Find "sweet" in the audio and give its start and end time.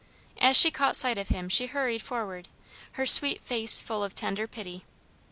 3.05-3.39